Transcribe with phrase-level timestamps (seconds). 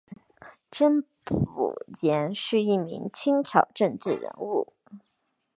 [0.71, 4.73] 甄辅廷是一名清朝政治人物。